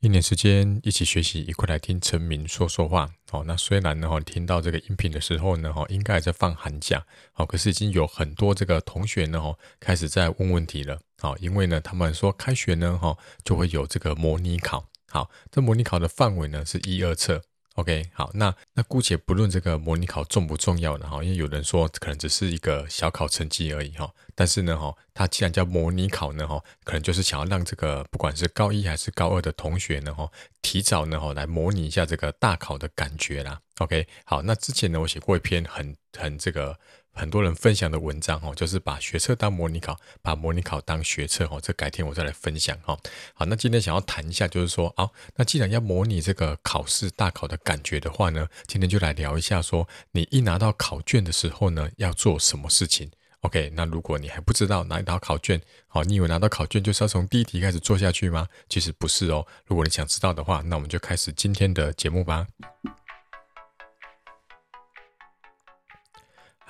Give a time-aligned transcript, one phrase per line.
[0.00, 3.10] 一年时间一起学习，一块来听陈明说说话。
[3.32, 11.00] 哦，那虽然呢，哈，听到这个音频的时候呢，哈，应该还在放寒假，好，可是已经有很多这个同学呢，哈，开始在问问题了。
[11.18, 14.88] 好，因为呢，他们说开学呢，哈，就会有这个模拟考。
[15.08, 17.42] 好，这模拟考的范围呢是一二册。
[17.78, 30.28] OK，好，那那姑且不论这个模拟考重不重要呢哈，因为有人说可能只是一个小考成绩而已哈，但是呢哈，它既然叫模拟考呢哈，可能就是想要让这个不管是高一还是高二的同学呢哈，
[30.60, 33.60] 提早呢哈来模拟一下这个大考的感觉啦。
[33.78, 36.76] OK，好，那之前呢我写过一篇很很这个。
[37.12, 41.60] 很多人分享的文章哦，就是把学测当模拟考，把模拟考当学测哦。
[41.60, 42.96] 这改天我再来分享哈。
[43.34, 58.46] 好，那今天想要谈一下，就是说，哦，那既然要模拟这个考试大考的感觉的话呢，今天就来聊一下，说你一拿到考卷的时候呢，要做什么事情？OK，那如果你还不知道拿到考卷，好，你以为拿到考卷就是要从第一题开始做下去吗？
[58.68, 59.44] 其实不是哦。
[59.66, 62.46] 如果你想知道的话，那我们就开始今天的节目吧。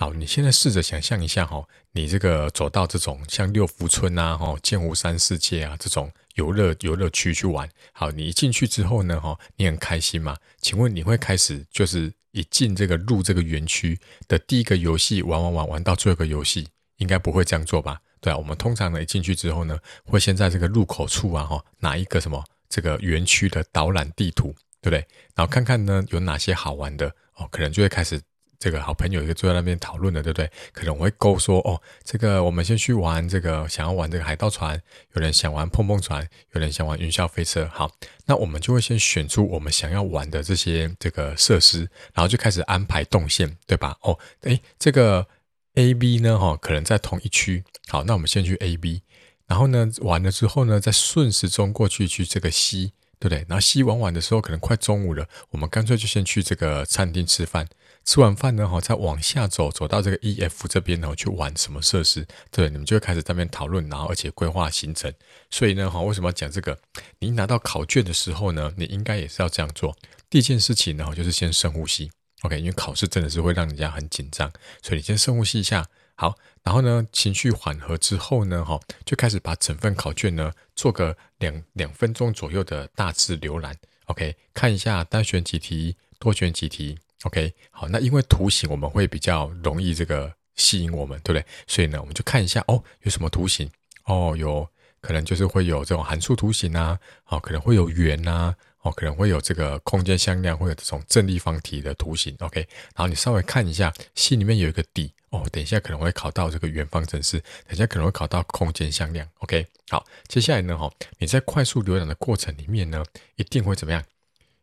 [0.00, 7.68] 好，你现在试着想象一下哈，你这个走到这种像六福村啊、哈剑湖山世界啊这种游乐游乐区去玩。
[7.92, 10.36] 好，你一进去之后呢，哈，你很开心吗？
[10.60, 18.00] 请问你会开始就是一进这个入这个园区的第一个游戏玩玩玩玩到最后一个游戏，应该不会这样做吧？
[18.20, 25.04] 对啊，我们通常呢一进去之后呢，会先在这个入口处啊哈拿一个什么这个园区的导览地图，对不对？
[25.34, 28.20] 然后看看呢有哪些好玩的哦，可能就会开始。
[28.58, 30.50] 这个好朋友一个坐在那边讨论的，对不对？
[30.72, 34.80] 可能我会勾说哦，这个我们先去玩这个，想要玩这个海盗船，
[35.14, 37.70] 有人想玩碰碰船，有人想玩云霄飞车。
[37.72, 37.90] 好，
[38.26, 43.96] 那我们就会先选出我们想要玩的这些这个设施，然后就开始安排动线，对吧？
[44.02, 45.26] 哦，诶，这个
[45.74, 47.62] A、B 呢，哈，可能在同一区。
[47.86, 49.02] 好，那我们先去 A、B，
[49.46, 53.44] 然后呢，完了之后呢，再顺时钟过去去这个 C，对不对？
[53.48, 57.68] 然后 C 玩完的时候，可能快中午了，我们干脆就先去这个餐厅吃饭。
[58.04, 62.26] 吃完饭呢，哈，再往下走，走到这个 E、F 这边，然后去玩什么设施？
[62.50, 65.12] 对，你们就会开始在那边讨论，然后而且规划行程。
[65.50, 66.78] 所以呢，哈，为什么要讲这个？
[67.18, 69.94] 你拿到考卷的时候呢，你应该也是要这样做。
[70.30, 72.10] 第一件事情呢，就是先深呼吸
[72.42, 74.50] ，OK，因为考试真的是会让人家很紧张，
[74.82, 75.86] 所以你先深呼吸一下。
[76.20, 86.98] 好，然后呢，情绪缓和之后呢，哈，就开始把整份考卷呢做个两两分钟左右的大致浏览，OK，看一下单选几题，多选几题。
[87.22, 91.46] OK，好，那因为图形我们会比较容易这个吸引我们，对不对？
[91.68, 93.70] 所以呢，我们就看一下哦，有什么图形？
[94.06, 94.68] 哦，有
[95.00, 98.52] 可能就是会有这种函数图形啊，哦，可能会有圆、啊，
[98.82, 102.36] 哦，可能会有这个空间向量，会有这种正立方体的图形。
[102.40, 102.60] OK，
[102.96, 109.28] 然后你稍微看一下，心里面有一个底哦，等一下可能会考到这个圆方程式，等一下可能会考到空间向量。
[109.40, 113.04] OK，好，接下来呢，哈，你在快速浏览的过程里面呢，
[113.36, 114.02] 一定会怎么样？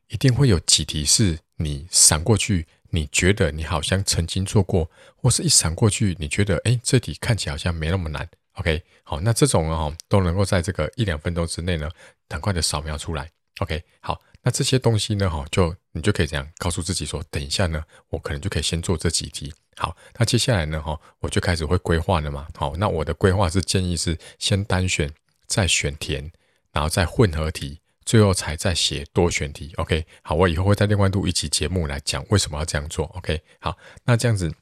[0.07, 8.27] 一定会有几题是你闪过去，你觉得你好像曾经做过，或是一闪过去，你觉得诶，这题看起来好像没那么难。
[8.53, 11.89] OK，好，那这种哦都能够在这个一两分钟之内呢，
[12.27, 13.29] 赶快的扫描出来。
[13.59, 19.53] OK，好，那这些东西呢，哈，就你就可以这样告诉自己说，等一下呢，我可能就可以先做这几题。
[19.77, 22.47] 好，那接下来呢，哈，我就开始会规划了嘛。
[22.55, 25.13] 好，那我的规划是建议是先单选，
[25.47, 26.31] 再选填，
[26.71, 27.81] 然后再混合题。
[28.05, 34.53] 最后才再写多选题，OK，好，我以后会在另外录一期节目来讲为什么要这样做，OK，好，那这样子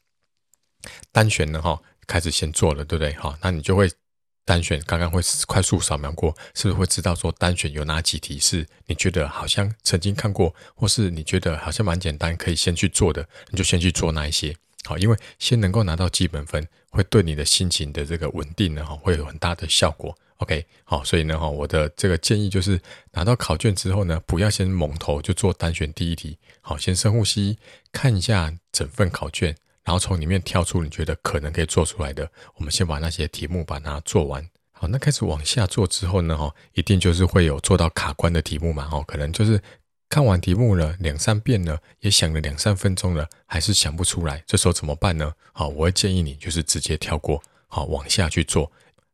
[1.12, 3.14] 单选呢，哈，开始先做了，对不对？
[3.16, 3.92] 好，那你就会
[4.46, 20.16] 单选，刚刚会快速扫描过，是不是会知道说单选有哪几题是你觉得好像曾经看过，或是你觉得好像蛮简单可以先去做的，你就先去做那一些，好，因为先能够拿到基本分，会对你的心情的这个稳定呢，哈，会有很大的效果。
[20.38, 22.78] OK，好，所以呢，哈，我的这个建议就是
[23.12, 27.58] 拿到考卷之后呢，不要先蒙头就做单选第一题，好，先深呼吸，
[27.94, 34.46] 看一下整份考卷，然后从里面挑出你觉得可能可以做出来的，我们先把那些题目把它做完。
[34.72, 39.62] 好，那开始往下做之后呢，哈，一定就是会有做到卡关的题目嘛，哈，可能就是
[40.14, 45.34] 看完题目了两三遍了，也想了两三分钟了，还是想不出来，这时候怎么办呢？
[45.54, 48.72] 好，我会建议你就是直接跳过，好，往下去做。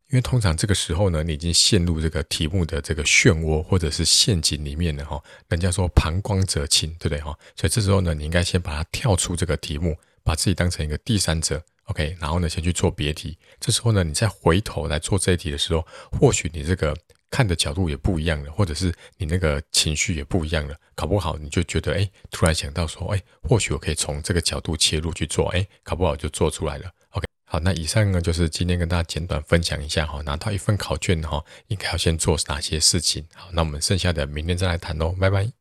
[0.09, 5.23] 因为通常这个时候呢，你已经陷入这个题目的这个漩涡或者是陷阱里面了哈。
[5.47, 7.33] 人家说旁观者清，对不对哈？
[7.55, 9.95] 所以这时候呢，你应该先把它跳出这个题目，
[10.25, 12.17] 把自己当成一个第三者，OK？
[12.19, 13.37] 然后呢，先去做别题。
[13.57, 16.93] 这时候呢，你再回头来做这一题的时候，或许你这个
[17.29, 20.75] 看的角度也不一样了，或者是你那个情绪也不一样了。
[20.95, 26.91] 考不好你就觉得，哎，突然想到说，哎，或许我可以从这个角度切入去做，哎，考不好就做出来了。
[27.11, 33.25] OK，好，那以上呢就是今天跟大家简短分享一下哈，拿到一份考卷哈，应该要先做哪些事情。
[33.33, 35.58] 好，那我们剩下的明天再来谈喽，拜拜。